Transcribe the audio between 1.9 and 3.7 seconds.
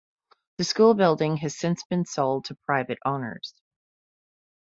sold to private owners.